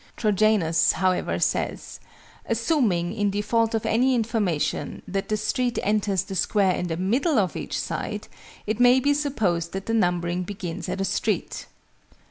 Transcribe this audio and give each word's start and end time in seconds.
TROJANUS 0.17 0.93
however 0.93 1.37
says 1.37 1.99
"assuming, 2.47 3.13
in 3.13 3.29
default 3.29 3.75
of 3.75 3.85
any 3.85 4.15
information, 4.15 5.03
that 5.07 5.29
the 5.29 5.37
street 5.37 5.77
enters 5.83 6.23
the 6.23 6.33
square 6.33 6.73
in 6.73 6.87
the 6.87 6.97
middle 6.97 7.37
of 7.37 7.55
each 7.55 7.79
side, 7.79 8.27
it 8.65 8.79
may 8.79 8.99
be 8.99 9.13
supposed 9.13 9.73
that 9.73 9.85
the 9.85 9.93
numbering 9.93 10.41
begins 10.41 10.89
at 10.89 11.01
a 11.01 11.05
street." 11.05 11.67